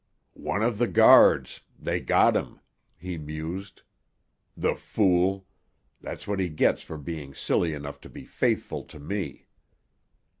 [0.33, 2.59] "One of the guards; they got him,"
[2.97, 3.83] he mused.
[4.57, 5.45] "The fool!
[6.01, 9.45] That's what he gets for being silly enough to be faithful to me."